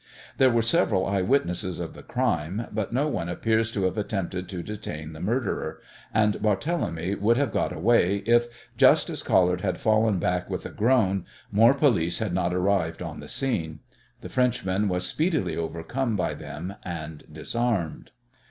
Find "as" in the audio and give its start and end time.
9.11-9.21